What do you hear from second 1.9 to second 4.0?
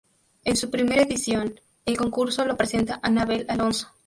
concurso lo presenta Anabel Alonso.